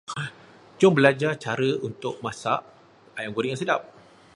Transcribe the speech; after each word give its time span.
Jom 0.81 0.93
berlajar 0.97 1.31
cara 1.43 1.69
nak 1.77 2.17
masak 2.25 2.59
ayam 3.17 3.31
goreng 3.37 3.51
yang 3.53 3.61
sedap. 3.63 3.81